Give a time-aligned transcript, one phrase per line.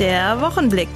[0.00, 0.88] Der Wochenblick.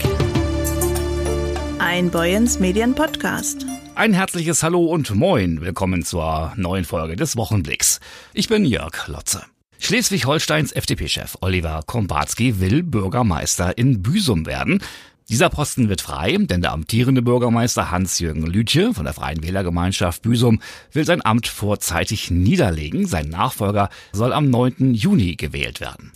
[1.78, 3.64] Ein Boyens Medien Podcast.
[3.94, 5.60] Ein herzliches Hallo und Moin.
[5.60, 8.00] Willkommen zur neuen Folge des Wochenblicks.
[8.34, 9.44] Ich bin Jörg Lotze.
[9.78, 14.82] Schleswig-Holsteins FDP-Chef Oliver Kombatski will Bürgermeister in Büsum werden.
[15.28, 20.60] Dieser Posten wird frei, denn der amtierende Bürgermeister Hans-Jürgen Lütje von der Freien Wählergemeinschaft Büsum
[20.90, 23.06] will sein Amt vorzeitig niederlegen.
[23.06, 24.94] Sein Nachfolger soll am 9.
[24.94, 26.12] Juni gewählt werden.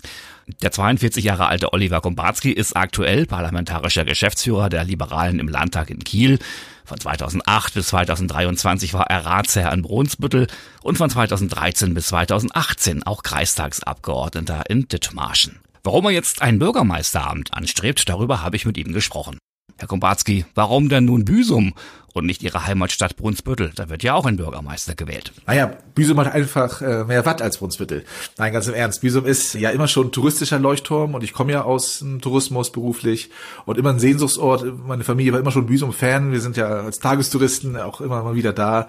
[0.60, 6.00] Der 42 Jahre alte Oliver Kombatski ist aktuell parlamentarischer Geschäftsführer der Liberalen im Landtag in
[6.00, 6.38] Kiel.
[6.84, 10.48] Von 2008 bis 2023 war er Ratsherr in Brunsbüttel
[10.82, 15.60] und von 2013 bis 2018 auch Kreistagsabgeordneter in Dithmarschen.
[15.84, 19.38] Warum er jetzt ein Bürgermeisteramt anstrebt, darüber habe ich mit ihm gesprochen.
[19.78, 21.74] Herr Kombatski, warum denn nun Büsum
[22.12, 23.72] und nicht ihre Heimatstadt Brunsbüttel.
[23.74, 25.32] Da wird ja auch ein Bürgermeister gewählt.
[25.46, 28.04] Naja, Büsum hat einfach äh, mehr Watt als Brunsbüttel.
[28.38, 29.00] Nein, ganz im Ernst.
[29.00, 32.72] Büsum ist ja immer schon ein touristischer Leuchtturm und ich komme ja aus dem Tourismus
[32.72, 33.30] beruflich
[33.64, 34.64] und immer ein Sehnsuchtsort.
[34.86, 36.32] Meine Familie war immer schon Büsum-Fan.
[36.32, 38.88] Wir sind ja als Tagestouristen auch immer mal wieder da.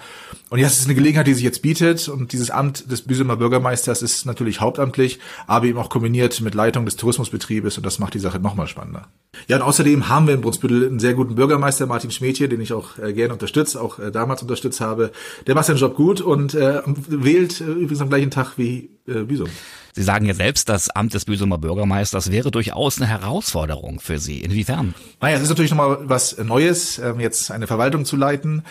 [0.49, 4.01] Und es ist eine Gelegenheit, die sich jetzt bietet und dieses Amt des Büsumer Bürgermeisters
[4.01, 8.19] ist natürlich hauptamtlich, aber eben auch kombiniert mit Leitung des Tourismusbetriebes und das macht die
[8.19, 9.07] Sache nochmal spannender.
[9.47, 12.71] Ja, und außerdem haben wir in Brunsbüttel einen sehr guten Bürgermeister, Martin Schmetje, den ich
[12.71, 15.11] auch äh, gerne unterstütze, auch äh, damals unterstützt habe.
[15.47, 19.49] Der macht seinen Job gut und äh, wählt äh, übrigens am gleichen Tag wie Büsum.
[19.95, 24.39] Sie sagen ja selbst, das Amt des Büsumer Bürgermeisters wäre durchaus eine Herausforderung für Sie.
[24.39, 24.95] Inwiefern?
[25.21, 28.63] Naja, es ist natürlich nochmal was Neues, ähm, jetzt eine Verwaltung zu leiten,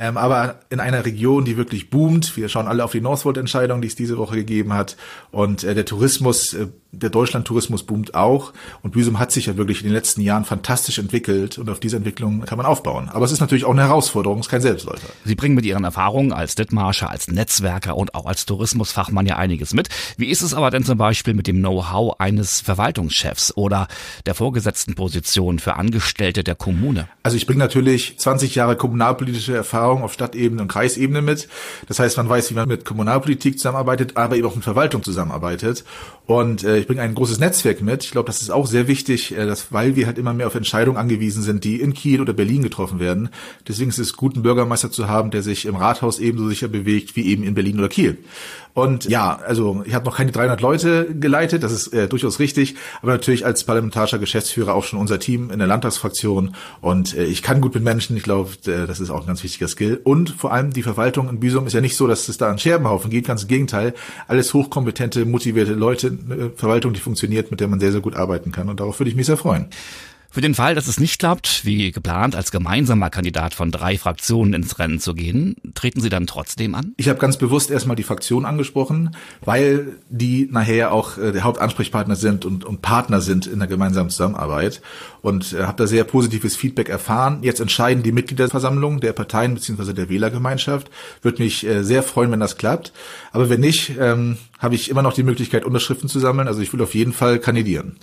[0.00, 2.34] ähm, aber in einer Region, die wirklich boomt.
[2.34, 4.96] Wir schauen alle auf die Northvolt-Entscheidung, die es diese Woche gegeben hat.
[5.30, 8.54] Und äh, der Tourismus, äh, der Deutschland-Tourismus boomt auch.
[8.82, 11.98] Und Büsum hat sich ja wirklich in den letzten Jahren fantastisch entwickelt und auf diese
[11.98, 13.10] Entwicklung kann man aufbauen.
[13.10, 15.06] Aber es ist natürlich auch eine Herausforderung, es ist kein Selbstläufer.
[15.26, 19.74] Sie bringen mit Ihren Erfahrungen als Dithmarscher, als Netzwerker und auch als Tourismusfachmann ja einiges
[19.74, 19.90] mit.
[20.16, 23.86] Wie ist es aber denn zum Beispiel mit dem Know-how eines Verwaltungschefs oder
[24.24, 27.06] der vorgesetzten Position für Angestellte der Kommune?
[27.22, 31.48] Also ich bringe natürlich 20 Jahre kommunalpolitische Erfahrung auf Stadtebene und Kreisebene mit.
[31.88, 35.84] Das heißt, man weiß, wie man mit Kommunalpolitik zusammenarbeitet, aber eben auch mit Verwaltung zusammenarbeitet.
[36.26, 38.04] Und äh, ich bringe ein großes Netzwerk mit.
[38.04, 40.54] Ich glaube, das ist auch sehr wichtig, äh, dass, weil wir halt immer mehr auf
[40.54, 43.30] Entscheidungen angewiesen sind, die in Kiel oder Berlin getroffen werden.
[43.66, 47.16] Deswegen ist es gut, einen Bürgermeister zu haben, der sich im Rathaus ebenso sicher bewegt
[47.16, 48.18] wie eben in Berlin oder Kiel.
[48.74, 52.76] Und ja, also ich habe noch keine 300 Leute geleitet, das ist äh, durchaus richtig,
[53.02, 57.42] aber natürlich als parlamentarischer Geschäftsführer auch schon unser Team in der Landtagsfraktion und äh, ich
[57.42, 60.00] kann gut mit Menschen, ich glaube, äh, das ist auch ein ganz wichtiger Skill.
[60.02, 62.58] Und vor allem die Verwaltung in Büsum ist ja nicht so, dass es da an
[62.58, 63.94] Scherbenhaufen geht, ganz im Gegenteil,
[64.28, 68.52] alles hochkompetente, motivierte Leute, eine Verwaltung, die funktioniert, mit der man sehr, sehr gut arbeiten
[68.52, 69.66] kann und darauf würde ich mich sehr freuen.
[70.32, 74.54] Für den Fall, dass es nicht klappt, wie geplant, als gemeinsamer Kandidat von drei Fraktionen
[74.54, 76.94] ins Rennen zu gehen, treten Sie dann trotzdem an?
[76.98, 82.14] Ich habe ganz bewusst erstmal die Fraktion angesprochen, weil die nachher auch äh, der Hauptansprechpartner
[82.14, 84.82] sind und, und Partner sind in der gemeinsamen Zusammenarbeit
[85.20, 87.40] und äh, habe da sehr positives Feedback erfahren.
[87.42, 89.94] Jetzt entscheiden die Mitgliederversammlung der Parteien bzw.
[89.94, 90.90] der Wählergemeinschaft.
[91.22, 92.92] Würde mich äh, sehr freuen, wenn das klappt.
[93.32, 96.46] Aber wenn nicht, ähm, habe ich immer noch die Möglichkeit, Unterschriften zu sammeln.
[96.46, 97.96] Also ich will auf jeden Fall kandidieren.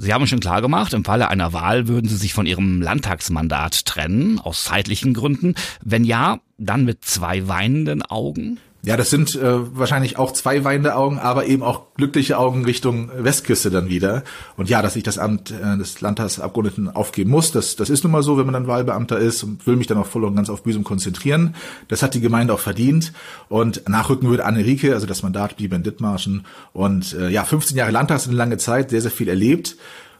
[0.00, 3.84] Sie haben schon klar gemacht, im Falle einer Wahl würden Sie sich von Ihrem Landtagsmandat
[3.84, 5.56] trennen, aus zeitlichen Gründen.
[5.82, 8.60] Wenn ja, dann mit zwei weinenden Augen?
[8.88, 13.10] Ja, das sind äh, wahrscheinlich auch zwei weinende Augen, aber eben auch glückliche Augen Richtung
[13.14, 14.24] Westküste dann wieder.
[14.56, 18.12] Und ja, dass ich das Amt äh, des Landtagsabgeordneten aufgeben muss, das, das ist nun
[18.12, 20.48] mal so, wenn man dann Wahlbeamter ist und will mich dann auch voll und ganz
[20.48, 21.54] auf Büsum konzentrieren.
[21.88, 23.12] Das hat die Gemeinde auch verdient.
[23.50, 26.46] Und nachrücken würde Anne Rieke, also das Mandat blieb in Dithmarschen.
[26.72, 29.76] Und äh, ja, 15 Jahre Landtag sind eine lange Zeit, sehr, sehr viel erlebt.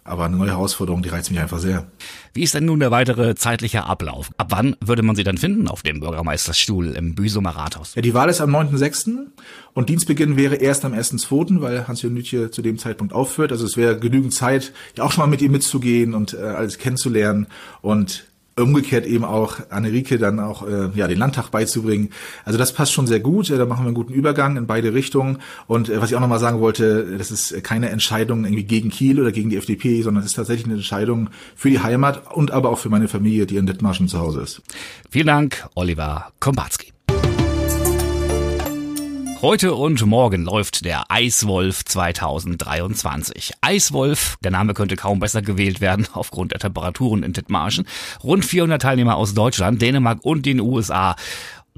[0.08, 1.86] Aber eine neue Herausforderung, die reizt mich einfach sehr.
[2.32, 4.30] Wie ist denn nun der weitere zeitliche Ablauf?
[4.36, 7.94] Ab wann würde man Sie dann finden auf dem Bürgermeisterstuhl im Büsumer Rathaus?
[7.94, 9.26] Ja, die Wahl ist am 9.6.
[9.74, 13.52] und Dienstbeginn wäre erst am 1.2., weil Hans-Jürgen Nütje zu dem Zeitpunkt aufführt.
[13.52, 16.78] Also es wäre genügend Zeit, ja auch schon mal mit ihm mitzugehen und äh, alles
[16.78, 17.46] kennenzulernen
[17.82, 18.27] und
[18.62, 22.10] umgekehrt eben auch Annerike dann auch äh, ja den Landtag beizubringen.
[22.44, 23.50] Also das passt schon sehr gut.
[23.50, 25.38] Da machen wir einen guten Übergang in beide Richtungen.
[25.66, 29.20] Und äh, was ich auch nochmal sagen wollte, das ist keine Entscheidung irgendwie gegen Kiel
[29.20, 32.70] oder gegen die FDP, sondern es ist tatsächlich eine Entscheidung für die Heimat und aber
[32.70, 34.62] auch für meine Familie, die in Dithmarschen zu Hause ist.
[35.10, 36.97] Vielen Dank, Oliver Kombatski.
[39.40, 43.52] Heute und morgen läuft der Eiswolf 2023.
[43.60, 47.86] Eiswolf, der Name könnte kaum besser gewählt werden aufgrund der Temperaturen in Dithmarschen.
[48.24, 51.14] Rund 400 Teilnehmer aus Deutschland, Dänemark und den USA.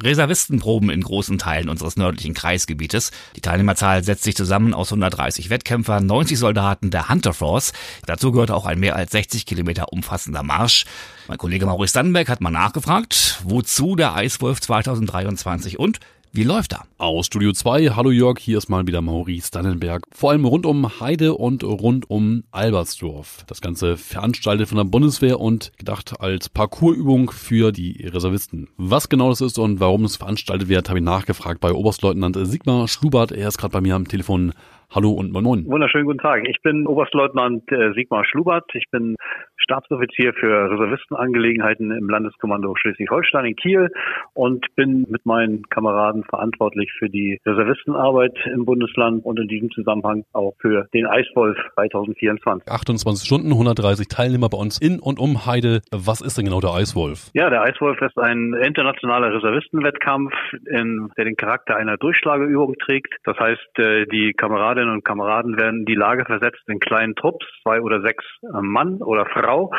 [0.02, 3.10] Reservistenproben in großen Teilen unseres nördlichen Kreisgebietes.
[3.36, 7.74] Die Teilnehmerzahl setzt sich zusammen aus 130 Wettkämpfern, 90 Soldaten der Hunter Force.
[8.06, 10.86] Dazu gehört auch ein mehr als 60 Kilometer umfassender Marsch.
[11.28, 16.00] Mein Kollege Maurice Dannenberg hat mal nachgefragt, wozu der Eiswolf 2023 und
[16.32, 16.84] Wie läuft er?
[16.96, 20.04] Aus Studio 2, hallo Jörg, hier ist mal wieder Maurice Dannenberg.
[20.12, 23.42] Vor allem rund um Heide und rund um Albersdorf.
[23.48, 28.68] Das Ganze veranstaltet von der Bundeswehr und gedacht als Parcoursübung für die Reservisten.
[28.76, 32.86] Was genau das ist und warum es veranstaltet wird, habe ich nachgefragt bei Oberstleutnant Sigmar
[32.86, 33.32] Schlubert.
[33.32, 34.52] Er ist gerade bei mir am Telefon.
[34.92, 35.66] Hallo und moin moin.
[35.66, 36.48] Wunderschönen guten Tag.
[36.48, 38.64] Ich bin Oberstleutnant äh, Sigmar Schlubert.
[38.75, 39.14] Ich bin
[39.56, 43.88] Stabsoffizier für Reservistenangelegenheiten im Landeskommando Schleswig-Holstein in Kiel
[44.34, 50.25] und bin mit meinen Kameraden verantwortlich für die Reservistenarbeit im Bundesland und in diesem Zusammenhang
[50.32, 52.69] auch für den Eiswolf 2024.
[52.69, 55.82] 28 Stunden, 130 Teilnehmer bei uns in und um Heide.
[55.92, 57.31] Was ist denn genau der Eiswolf?
[57.34, 60.32] Ja, der Eiswolf ist ein internationaler Reservistenwettkampf,
[60.69, 63.14] in, der den Charakter einer Durchschlageübung trägt.
[63.22, 67.14] Das heißt, äh, die Kameraden Kameradinnen und Kameraden werden in die Lage versetzt, in kleinen
[67.14, 69.70] Trupps, zwei oder sechs äh, Mann oder Frau,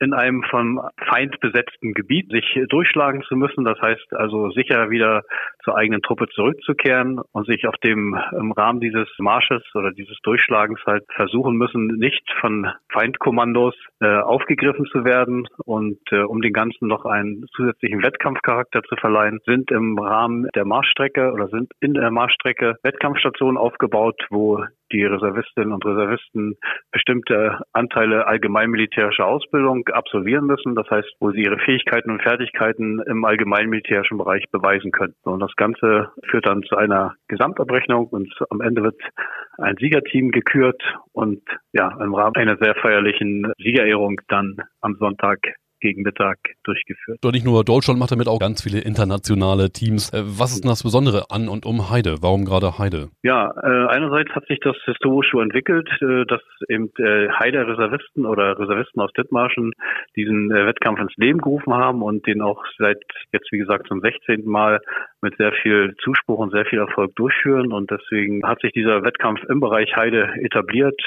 [0.00, 3.64] in einem vom Feind besetzten Gebiet sich durchschlagen zu müssen.
[3.64, 5.22] Das heißt also sicher wieder
[5.64, 10.80] zur eigenen Truppe zurückzukehren und sich auf dem im Rahmen dieses Marsches oder dieses Durchschlagens
[10.86, 15.46] halt versuchen müssen, nicht von Feindkommandos äh, aufgegriffen zu werden.
[15.64, 20.64] Und äh, um den Ganzen noch einen zusätzlichen Wettkampfcharakter zu verleihen, sind im Rahmen der
[20.64, 24.45] Marschstrecke oder sind in der Marschstrecke Wettkampfstationen aufgebaut, wo
[24.92, 26.56] die Reservistinnen und Reservisten
[26.92, 30.74] bestimmte Anteile allgemeinmilitärischer Ausbildung absolvieren müssen.
[30.74, 35.14] Das heißt, wo sie ihre Fähigkeiten und Fertigkeiten im allgemeinmilitärischen Bereich beweisen können.
[35.24, 39.00] Und das Ganze führt dann zu einer Gesamtabrechnung und am Ende wird
[39.58, 40.82] ein Siegerteam gekürt
[41.12, 41.42] und
[41.72, 45.38] ja, im Rahmen einer sehr feierlichen Siegerehrung dann am Sonntag
[45.80, 47.18] gegen Mittag durchgeführt.
[47.22, 50.12] Doch nicht nur Deutschland macht damit auch ganz viele internationale Teams.
[50.12, 52.16] Äh, was ist denn das Besondere an und um Heide?
[52.22, 53.08] Warum gerade Heide?
[53.22, 58.26] Ja, äh, einerseits hat sich das historisch so entwickelt, äh, dass eben äh, Heider Reservisten
[58.26, 59.72] oder Reservisten aus Dithmarschen
[60.16, 63.02] diesen äh, Wettkampf ins Leben gerufen haben und den auch seit
[63.32, 64.44] jetzt, wie gesagt, zum 16.
[64.46, 64.80] Mal
[65.20, 67.72] mit sehr viel Zuspruch und sehr viel Erfolg durchführen.
[67.72, 71.00] Und deswegen hat sich dieser Wettkampf im Bereich Heide etabliert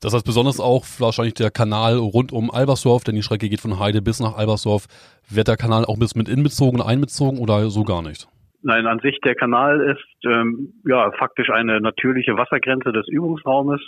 [0.00, 3.78] das heißt besonders auch wahrscheinlich der Kanal rund um Albersdorf, denn die Strecke geht von
[3.78, 4.86] Heide bis nach Albersdorf.
[5.28, 8.28] Wird der Kanal auch bis mit inbezogen, einbezogen oder so gar nicht?
[8.62, 13.80] Nein, an sich der Kanal ist ähm, ja faktisch eine natürliche Wassergrenze des Übungsraumes.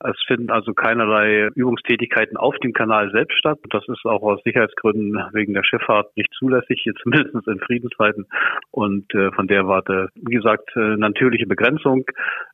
[0.00, 3.58] Es finden also keinerlei Übungstätigkeiten auf dem Kanal selbst statt.
[3.70, 8.26] Das ist auch aus Sicherheitsgründen wegen der Schifffahrt nicht zulässig, jetzt mindestens in Friedenszeiten.
[8.70, 12.04] Und äh, von der Warte, wie gesagt, äh, natürliche Begrenzung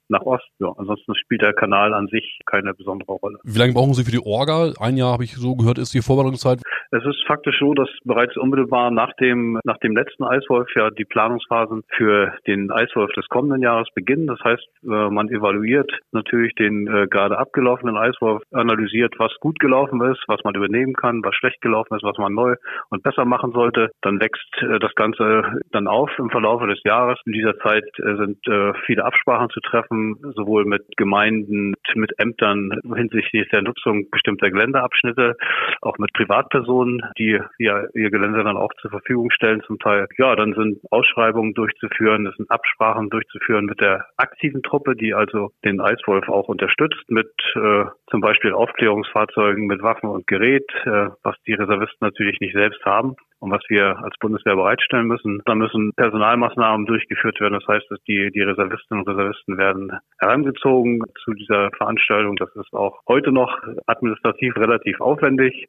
[0.09, 0.49] nach Ost.
[0.59, 3.39] Ja, ansonsten spielt der Kanal an sich keine besondere Rolle.
[3.45, 4.73] Wie lange brauchen Sie für die Orga?
[4.81, 6.61] Ein Jahr habe ich so gehört, ist die Vorbereitungszeit.
[6.91, 11.05] Es ist faktisch so, dass bereits unmittelbar nach dem nach dem letzten Eiswolf ja die
[11.05, 14.27] Planungsphasen für den Eiswolf des kommenden Jahres beginnen.
[14.27, 20.01] Das heißt, äh, man evaluiert natürlich den äh, gerade abgelaufenen Eiswolf, analysiert, was gut gelaufen
[20.03, 22.55] ist, was man übernehmen kann, was schlecht gelaufen ist, was man neu
[22.91, 23.91] und besser machen sollte.
[24.03, 27.19] Dann wächst äh, das Ganze dann auf im Verlauf des Jahres.
[27.27, 28.39] In dieser Zeit sind
[28.87, 35.37] viele Absprachen zu treffen sowohl mit Gemeinden, mit Ämtern hinsichtlich der Nutzung bestimmter Geländeabschnitte,
[35.83, 40.07] auch mit Privatpersonen, die ja ihr Gelände dann auch zur Verfügung stellen zum Teil.
[40.19, 45.51] Ja, dann sind Ausschreibungen durchzuführen, es sind Absprachen durchzuführen mit der aktiven Truppe, die also
[45.65, 51.37] den Eiswolf auch unterstützt mit äh, zum Beispiel Aufklärungsfahrzeugen mit Waffen und Gerät, äh, was
[51.47, 55.41] die Reservisten natürlich nicht selbst haben und was wir als Bundeswehr bereitstellen müssen.
[55.45, 57.59] Da müssen Personalmaßnahmen durchgeführt werden.
[57.59, 62.37] Das heißt, dass die, die Reservistinnen und Reservisten werden herangezogen zu dieser Veranstaltung.
[62.37, 63.57] Das ist auch heute noch
[63.87, 65.69] administrativ relativ aufwendig.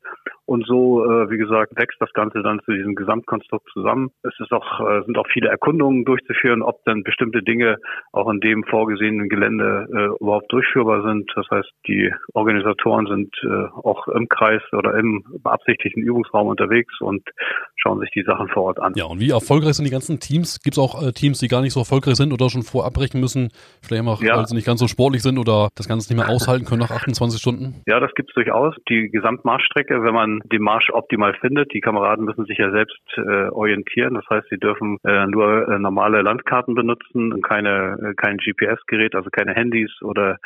[0.50, 4.10] Und so, äh, wie gesagt, wächst das Ganze dann zu diesem Gesamtkonstrukt zusammen.
[4.24, 7.78] Es ist auch, äh, sind auch viele Erkundungen durchzuführen, ob denn bestimmte Dinge
[8.14, 11.32] auch in dem vorgesehenen Gelände äh, überhaupt durchführbar sind.
[11.36, 17.22] Das heißt, die Organisatoren sind äh, auch im Kreis oder im beabsichtigten Übungsraum unterwegs und
[17.76, 18.94] schauen sich die Sachen vor Ort an.
[18.96, 20.62] Ja, und wie erfolgreich sind die ganzen Teams?
[20.64, 23.50] Gibt es auch äh, Teams, die gar nicht so erfolgreich sind oder schon vorabbrechen müssen?
[23.84, 24.36] Vielleicht auch, ja.
[24.36, 26.90] weil sie nicht ganz so sportlich sind oder das Ganze nicht mehr aushalten können nach
[26.90, 27.84] 28 Stunden?
[27.86, 28.74] Ja, das gibt es durchaus.
[28.90, 33.50] Die Gesamtmarschstrecke, wenn man den Marsch optimal findet, die Kameraden müssen sich ja selbst äh,
[33.50, 34.16] orientieren.
[34.16, 39.16] Das heißt, sie dürfen äh, nur äh, normale Landkarten benutzen und keine, äh, kein GPS-Gerät,
[39.16, 40.38] also keine Handys oder,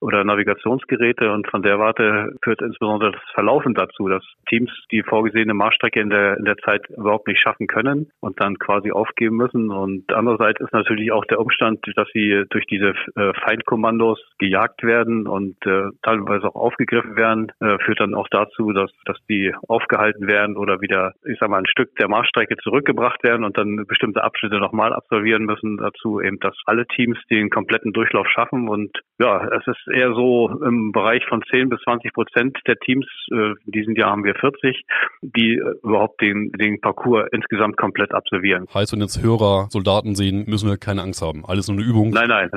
[0.00, 1.32] oder Navigationsgeräte.
[1.32, 6.10] Und von der Warte führt insbesondere das Verlaufen dazu, dass Teams die vorgesehene Marschstrecke in
[6.10, 9.70] der, in der Zeit überhaupt nicht schaffen können und dann quasi aufgeben müssen.
[9.70, 15.26] Und andererseits ist natürlich auch der Umstand, dass sie durch diese äh, Feindkommandos gejagt werden
[15.26, 17.52] und äh, teilweise auch aufgegriffen werden,
[17.84, 21.58] führt dann auch dazu, dass, dass die die aufgehalten werden oder wieder, ich sag mal,
[21.58, 25.78] ein Stück der Marschstrecke zurückgebracht werden und dann bestimmte Abschnitte nochmal absolvieren müssen.
[25.78, 28.68] Dazu eben, dass alle Teams den kompletten Durchlauf schaffen.
[28.68, 33.06] Und ja, es ist eher so im Bereich von 10 bis 20 Prozent der Teams,
[33.32, 34.84] äh, in diesem Jahr haben wir 40,
[35.22, 38.66] die äh, überhaupt den, den Parcours insgesamt komplett absolvieren.
[38.72, 41.44] Heißt, wenn jetzt Hörer Soldaten sehen, müssen wir keine Angst haben.
[41.46, 42.10] Alles nur eine Übung.
[42.10, 42.50] Nein, nein.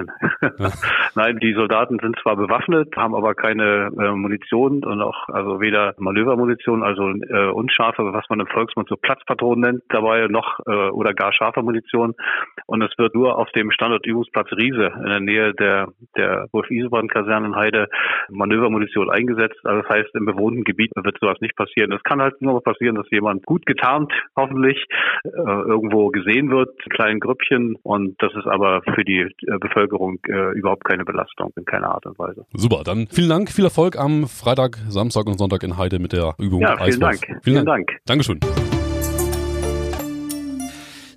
[0.60, 0.72] Ja.
[1.16, 5.94] nein, die Soldaten sind zwar bewaffnet, haben aber keine äh, Munition und auch also weder
[5.98, 11.14] Manövermunition, also äh, unscharfe, was man im Volksmund so Platzpatronen nennt, dabei noch äh, oder
[11.14, 12.16] gar scharfe Munition.
[12.66, 17.56] Und es wird nur auf dem Standortübungsplatz Riese in der Nähe der der Wolf-Isebrand-Kaserne in
[17.56, 17.88] Heide
[18.30, 19.60] Manövermunition eingesetzt.
[19.64, 21.92] Also das heißt, im bewohnten Gebiet wird sowas nicht passieren.
[21.92, 24.86] Es kann halt nur passieren, dass jemand gut getarnt, hoffentlich,
[25.24, 27.78] äh, irgendwo gesehen wird, in kleinen Grüppchen.
[27.84, 32.06] Und das ist aber für die äh, Bevölkerung äh, überhaupt keine Belastung in keiner Art
[32.06, 32.46] und Weise.
[32.54, 36.36] Super, dann vielen Dank, viel Erfolg am Freitag, Samstag und Sonntag in Heide mit der
[36.38, 37.22] Übung Ja, vielen Eiswolf.
[37.22, 37.44] Dank.
[37.44, 37.92] Vielen Dank.
[38.06, 38.40] Dankeschön.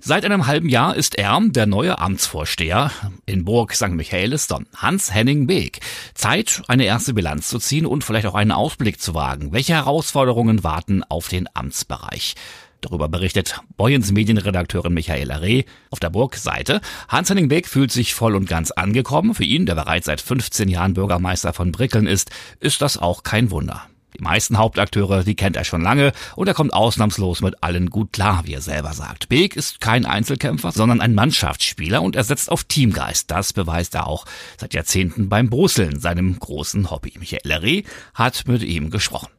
[0.07, 2.91] Seit einem halben Jahr ist er der neue Amtsvorsteher
[3.25, 3.89] in Burg St.
[3.89, 5.81] Michaelis-Don, Hans-Henning Beek.
[6.13, 9.51] Zeit, eine erste Bilanz zu ziehen und vielleicht auch einen Ausblick zu wagen.
[9.51, 12.35] Welche Herausforderungen warten auf den Amtsbereich?
[12.81, 16.81] Darüber berichtet Boyens Medienredakteurin Michaela Reh auf der Burg-Seite.
[17.09, 19.33] Hans-Henning Beek fühlt sich voll und ganz angekommen.
[19.33, 23.51] Für ihn, der bereits seit 15 Jahren Bürgermeister von Brickeln ist, ist das auch kein
[23.51, 23.87] Wunder.
[24.17, 28.13] Die meisten Hauptakteure, die kennt er schon lange und er kommt ausnahmslos mit allen gut
[28.13, 29.29] klar, wie er selber sagt.
[29.29, 33.29] Beek ist kein Einzelkämpfer, sondern ein Mannschaftsspieler und er setzt auf Teamgeist.
[33.29, 34.25] Das beweist er auch
[34.57, 37.13] seit Jahrzehnten beim Brusseln, seinem großen Hobby.
[37.19, 37.83] Michael Reh
[38.15, 39.36] hat mit ihm gesprochen.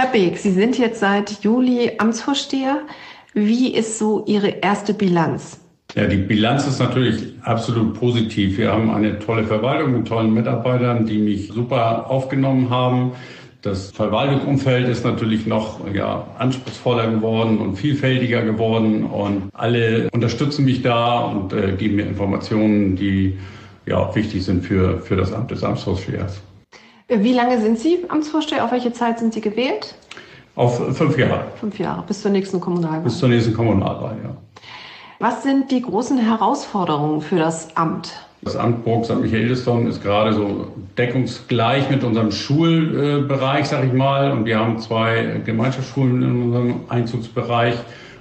[0.00, 2.78] Herr Beek, Sie sind jetzt seit Juli Amtsvorsteher.
[3.34, 5.60] Wie ist so Ihre erste Bilanz?
[5.94, 8.56] Ja, die Bilanz ist natürlich absolut positiv.
[8.56, 13.12] Wir haben eine tolle Verwaltung mit tollen Mitarbeitern, die mich super aufgenommen haben.
[13.60, 20.80] Das Verwaltungsumfeld ist natürlich noch ja, anspruchsvoller geworden und vielfältiger geworden und alle unterstützen mich
[20.80, 23.36] da und äh, geben mir Informationen, die
[23.84, 26.40] ja auch wichtig sind für, für das Amt des Amtsvorstehers.
[27.12, 28.64] Wie lange sind Sie Amtsvorsteher?
[28.64, 29.94] Auf welche Zeit sind Sie gewählt?
[30.54, 31.44] Auf fünf Jahre.
[31.58, 33.00] Fünf Jahre, bis zur nächsten Kommunalwahl.
[33.00, 34.36] Bis zur nächsten Kommunalwahl, ja.
[35.18, 38.12] Was sind die großen Herausforderungen für das Amt?
[38.42, 39.20] Das Amt Burg St.
[39.20, 44.30] Michaelisdorf ist gerade so deckungsgleich mit unserem Schulbereich, sag ich mal.
[44.30, 47.74] Und wir haben zwei Gemeinschaftsschulen in unserem Einzugsbereich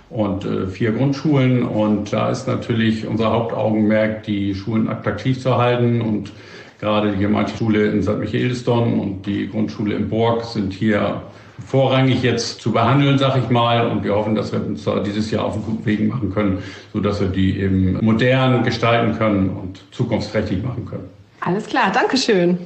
[0.09, 1.63] und äh, vier Grundschulen.
[1.63, 6.01] Und da ist natürlich unser Hauptaugenmerk, die Schulen attraktiv zu halten.
[6.01, 6.31] Und
[6.79, 8.17] gerade die Gemeinschaftsschule in St.
[8.17, 11.21] Michaelisdorf und die Grundschule in Burg sind hier
[11.67, 13.87] vorrangig jetzt zu behandeln, sag ich mal.
[13.87, 16.59] Und wir hoffen, dass wir uns da dieses Jahr auf einen guten Weg machen können,
[16.93, 21.09] sodass wir die eben modern gestalten können und zukunftsträchtig machen können.
[21.41, 22.57] Alles klar, Dankeschön.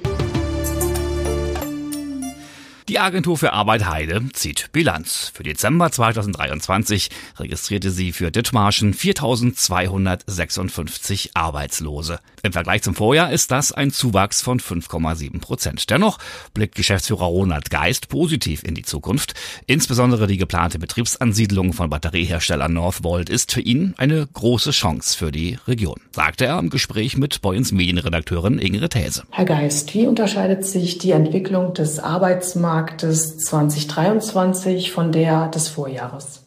[2.93, 5.31] Die Agentur für Arbeit Heide zieht Bilanz.
[5.33, 7.09] Für Dezember 2023
[7.39, 12.19] registrierte sie für Dithmarschen 4.256 Arbeitslose.
[12.43, 15.89] Im Vergleich zum Vorjahr ist das ein Zuwachs von 5,7 Prozent.
[15.89, 16.19] Dennoch
[16.53, 19.33] blickt Geschäftsführer Ronald Geist positiv in die Zukunft.
[19.65, 25.57] Insbesondere die geplante Betriebsansiedlung von Batteriehersteller Northvolt ist für ihn eine große Chance für die
[25.67, 29.23] Region, sagte er im Gespräch mit Boyens Medienredakteurin Ingrid Häse.
[29.31, 36.45] Herr Geist, wie unterscheidet sich die Entwicklung des Arbeitsmarktes Marktes 2023 von der des Vorjahres?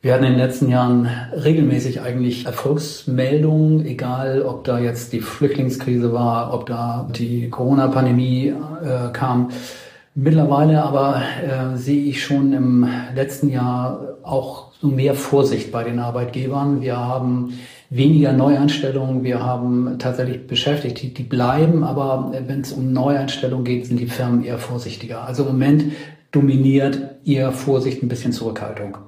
[0.00, 6.14] Wir hatten in den letzten Jahren regelmäßig eigentlich Erfolgsmeldungen, egal ob da jetzt die Flüchtlingskrise
[6.14, 9.50] war, ob da die Corona-Pandemie äh, kam.
[10.14, 16.80] Mittlerweile aber äh, sehe ich schon im letzten Jahr auch mehr Vorsicht bei den Arbeitgebern.
[16.80, 17.58] Wir haben
[17.90, 19.22] weniger Neueinstellungen.
[19.22, 24.06] Wir haben tatsächlich Beschäftigte, die, die bleiben, aber wenn es um Neueinstellungen geht, sind die
[24.06, 25.26] Firmen eher vorsichtiger.
[25.26, 25.84] Also im Moment
[26.32, 28.98] dominiert eher Vorsicht, ein bisschen Zurückhaltung.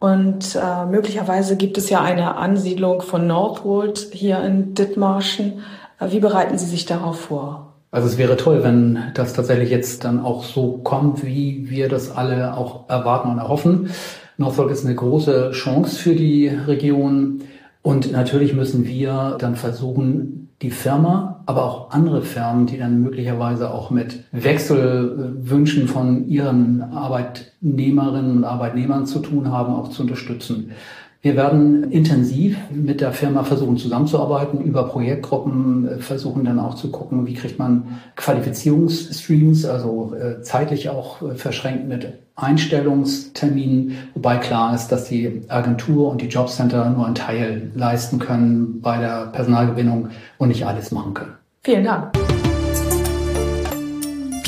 [0.00, 5.60] Und äh, möglicherweise gibt es ja eine Ansiedlung von Northwold hier in Dithmarschen.
[5.98, 7.72] Äh, wie bereiten Sie sich darauf vor?
[7.90, 12.10] Also es wäre toll, wenn das tatsächlich jetzt dann auch so kommt, wie wir das
[12.14, 13.90] alle auch erwarten und erhoffen.
[14.36, 17.40] Northwold ist eine große Chance für die Region.
[17.82, 23.70] Und natürlich müssen wir dann versuchen, die Firma, aber auch andere Firmen, die dann möglicherweise
[23.70, 30.72] auch mit Wechselwünschen von ihren Arbeitnehmerinnen und Arbeitnehmern zu tun haben, auch zu unterstützen.
[31.20, 36.92] Wir werden intensiv mit der Firma versuchen zusammenzuarbeiten, über Projektgruppen äh, versuchen dann auch zu
[36.92, 44.74] gucken, wie kriegt man Qualifizierungsstreams, also äh, zeitlich auch äh, verschränkt mit Einstellungsterminen, wobei klar
[44.74, 50.10] ist, dass die Agentur und die Jobcenter nur einen Teil leisten können bei der Personalgewinnung
[50.38, 51.32] und nicht alles machen können.
[51.64, 52.27] Vielen Dank.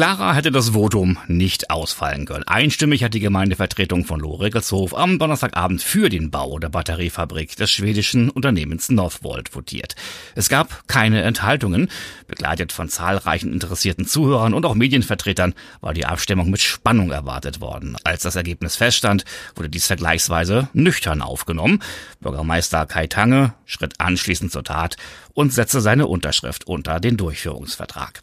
[0.01, 2.45] Klarer hätte das Votum nicht ausfallen können.
[2.45, 8.31] Einstimmig hat die Gemeindevertretung von Lohregelshof am Donnerstagabend für den Bau der Batteriefabrik des schwedischen
[8.31, 9.97] Unternehmens Northvolt votiert.
[10.35, 11.91] Es gab keine Enthaltungen.
[12.27, 15.53] Begleitet von zahlreichen interessierten Zuhörern und auch Medienvertretern
[15.83, 17.99] war die Abstimmung mit Spannung erwartet worden.
[18.03, 21.81] Als das Ergebnis feststand, wurde dies vergleichsweise nüchtern aufgenommen.
[22.21, 24.97] Bürgermeister Kai Tange schritt anschließend zur Tat
[25.35, 28.23] und setzte seine Unterschrift unter den Durchführungsvertrag.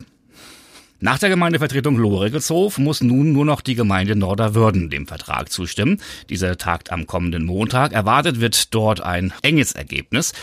[1.00, 6.02] Nach der Gemeindevertretung Lohregelshof muss nun nur noch die Gemeinde Norderwürden dem Vertrag zustimmen.
[6.28, 7.92] Dieser tagt am kommenden Montag.
[7.92, 10.34] Erwartet wird dort ein enges Ergebnis.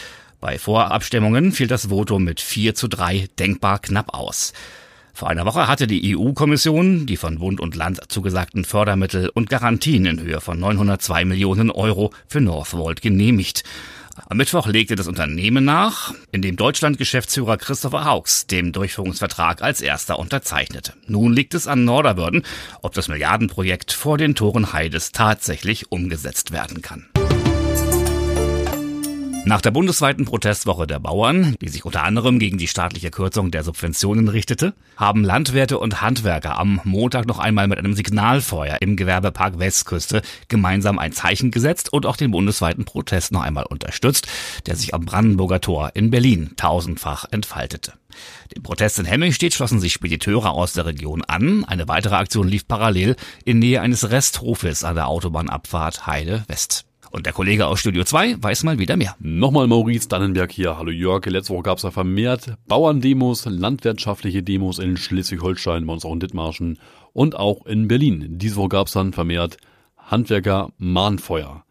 [0.41, 4.53] Bei Vorabstimmungen fiel das Votum mit 4 zu 3 denkbar knapp aus.
[5.13, 10.07] Vor einer Woche hatte die EU-Kommission die von Bund und Land zugesagten Fördermittel und Garantien
[10.07, 13.65] in Höhe von 902 Millionen Euro für Northvolt genehmigt.
[14.29, 20.19] Am Mittwoch legte das Unternehmen nach, in dem Deutschland-Geschäftsführer Christopher Hauks den Durchführungsvertrag als erster
[20.19, 20.95] unterzeichnete.
[21.07, 22.45] Nun liegt es an Norderwürden,
[22.83, 27.07] ob das Milliardenprojekt vor den Toren Heides tatsächlich umgesetzt werden kann.
[29.47, 33.63] Nach der bundesweiten Protestwoche der Bauern, die sich unter anderem gegen die staatliche Kürzung der
[33.63, 39.59] Subventionen richtete, haben Landwirte und Handwerker am Montag noch einmal mit einem Signalfeuer im Gewerbepark
[39.59, 44.29] Westküste gemeinsam ein Zeichen gesetzt und auch den bundesweiten Protest noch einmal unterstützt,
[44.65, 47.93] der sich am Brandenburger Tor in Berlin tausendfach entfaltete.
[48.57, 51.67] Dem Protest in Hemmingstedt schlossen sich Spediteure aus der Region an.
[51.67, 56.87] Eine weitere Aktion lief parallel in Nähe eines Resthofes an der Autobahnabfahrt Heide West.
[57.15, 59.15] Und der Kollege aus Studio 2 weiß mal wieder mehr.
[59.21, 60.79] Nochmal Maurice Dannenberg hier.
[60.79, 61.25] Hallo Jörg.
[61.27, 66.19] Letzte Woche gab es ja vermehrt Bauerndemos, landwirtschaftliche Demos in Schleswig-Holstein, bei uns auch in
[66.19, 66.81] Dithmarschen
[67.13, 68.31] und auch in Berlin.
[68.31, 69.59] Diese Woche gab es dann vermehrt
[69.97, 71.65] Handwerker Mahnfeuer.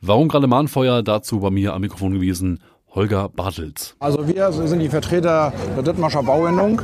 [0.00, 1.04] Warum gerade Mahnfeuer?
[1.04, 2.58] Dazu bei mir am Mikrofon gewesen
[2.94, 3.94] Holger Bartels.
[3.98, 6.80] Also wir sind die Vertreter der Dithmarscher Bauendung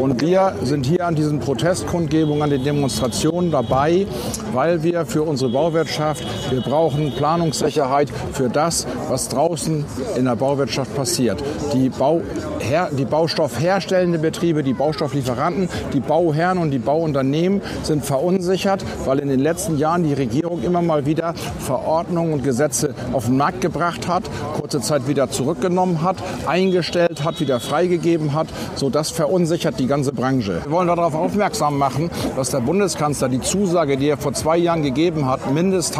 [0.00, 4.06] und wir sind hier an diesen Protestkundgebungen, an den Demonstrationen dabei,
[4.52, 9.84] weil wir für unsere Bauwirtschaft, wir brauchen Planungssicherheit für das, was draußen
[10.16, 11.42] in der Bauwirtschaft passiert.
[11.72, 19.20] Die, Bauher die Baustoffherstellenden Betriebe, die Baustofflieferanten, die Bauherren und die Bauunternehmen sind verunsichert, weil
[19.20, 23.60] in den letzten Jahren die Regierung immer mal wieder Verordnungen und Gesetze auf den Markt
[23.60, 24.24] gebracht hat,
[24.58, 28.46] kurze Zeit wieder zurück zurückgenommen hat, eingestellt hat, wieder freigegeben hat.
[28.76, 30.62] So, das verunsichert die ganze Branche.
[30.64, 34.82] Wir wollen darauf aufmerksam machen, dass der Bundeskanzler die Zusage, die er vor zwei Jahren
[34.82, 35.98] gegeben hat, mindestens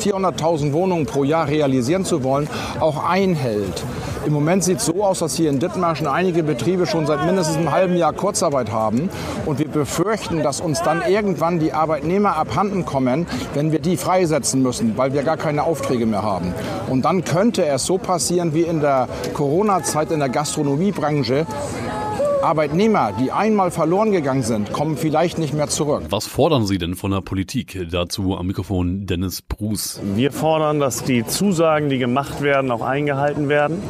[0.00, 2.48] 400.000 Wohnungen pro Jahr realisieren zu wollen,
[2.80, 3.84] auch einhält.
[4.26, 7.58] Im Moment sieht es so aus, dass hier in Dithmarschen einige Betriebe schon seit mindestens
[7.58, 9.08] einem halben Jahr Kurzarbeit haben.
[9.44, 14.62] Und wir befürchten, dass uns dann irgendwann die Arbeitnehmer abhanden kommen, wenn wir die freisetzen
[14.62, 16.52] müssen, weil wir gar keine Aufträge mehr haben.
[16.90, 18.85] Und dann könnte es so passieren wie in der
[19.32, 21.46] Corona-Zeit in der Gastronomiebranche,
[22.42, 26.04] Arbeitnehmer, die einmal verloren gegangen sind, kommen vielleicht nicht mehr zurück.
[26.10, 27.86] Was fordern Sie denn von der Politik?
[27.90, 30.00] Dazu am Mikrofon Dennis Bruce.
[30.14, 33.82] Wir fordern, dass die Zusagen, die gemacht werden, auch eingehalten werden.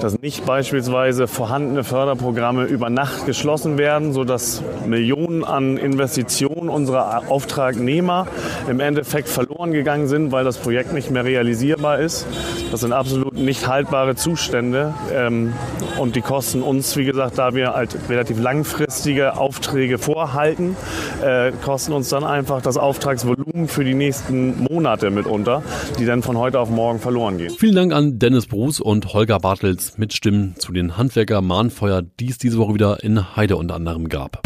[0.00, 8.26] Dass nicht beispielsweise vorhandene Förderprogramme über Nacht geschlossen werden, sodass Millionen an Investitionen unserer Auftragnehmer
[8.66, 12.26] im Endeffekt verloren gegangen sind, weil das Projekt nicht mehr realisierbar ist.
[12.70, 15.52] Das sind absolut nicht haltbare Zustände ähm,
[15.98, 20.76] und die kosten uns, wie gesagt, da wir als halt relativ langfristige Aufträge vorhalten,
[21.22, 25.62] äh, kosten uns dann einfach das Auftragsvolumen für die nächsten Monate mitunter,
[25.98, 27.54] die dann von heute auf morgen verloren gehen.
[27.58, 32.28] Vielen Dank an Dennis Bruce und Holger Bartels mit Stimmen zu den Handwerker Mahnfeuer, die
[32.28, 34.42] es diese Woche wieder in Heide unter anderem gab.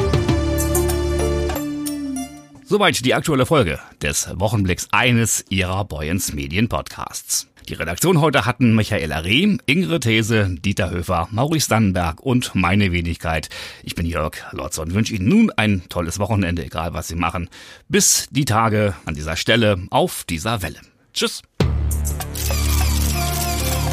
[2.67, 7.49] Soweit die aktuelle Folge des Wochenblicks eines Ihrer Boyens Medien Podcasts.
[7.69, 13.49] Die Redaktion heute hatten Michaela Reh, Ingrid These, Dieter Höfer, Maurice Dannenberg und meine Wenigkeit.
[13.83, 17.49] Ich bin Jörg Lotz und wünsche Ihnen nun ein tolles Wochenende, egal was Sie machen.
[17.89, 20.81] Bis die Tage an dieser Stelle auf dieser Welle.
[21.15, 21.41] Tschüss.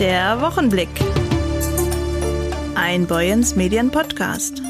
[0.02, 0.90] Der Wochenblick.
[2.76, 4.62] Ein Boyens Medien Podcast.